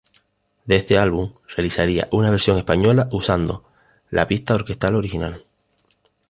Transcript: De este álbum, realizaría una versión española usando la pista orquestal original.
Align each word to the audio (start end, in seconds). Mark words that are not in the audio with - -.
De 0.65 0.77
este 0.77 0.97
álbum, 0.97 1.31
realizaría 1.55 2.07
una 2.11 2.31
versión 2.31 2.57
española 2.57 3.07
usando 3.11 3.69
la 4.09 4.25
pista 4.27 4.55
orquestal 4.55 4.95
original. 4.95 5.39